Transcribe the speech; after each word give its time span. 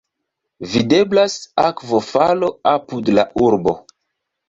Videblas 0.71 1.37
akvofalo 1.67 2.53
apud 2.75 3.17
la 3.21 3.31
urbo. 3.47 3.81